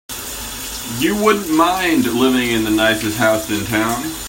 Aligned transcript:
You 0.97 1.15
wouldn't 1.23 1.51
mind 1.55 2.05
living 2.07 2.49
in 2.49 2.63
the 2.63 2.71
nicest 2.71 3.19
house 3.19 3.51
in 3.51 3.63
town. 3.67 4.11